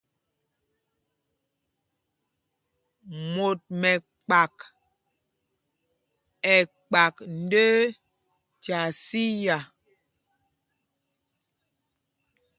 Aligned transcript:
Mot 3.33 3.59
mɛkpak 3.81 4.53
ɛ́ 6.53 6.59
kpak 6.87 7.15
ndə́ə́ 7.39 7.81
tyaa 8.61 8.89
siá. 9.03 9.57